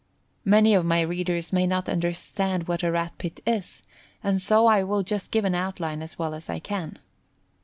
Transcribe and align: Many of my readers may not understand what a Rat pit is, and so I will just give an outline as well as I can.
Many 0.45 0.73
of 0.73 0.83
my 0.83 1.01
readers 1.01 1.53
may 1.53 1.67
not 1.67 1.87
understand 1.87 2.67
what 2.67 2.81
a 2.81 2.91
Rat 2.91 3.13
pit 3.19 3.39
is, 3.45 3.83
and 4.23 4.41
so 4.41 4.65
I 4.65 4.83
will 4.83 5.03
just 5.03 5.29
give 5.29 5.45
an 5.45 5.53
outline 5.53 6.01
as 6.01 6.17
well 6.17 6.33
as 6.33 6.49
I 6.49 6.57
can. 6.57 6.97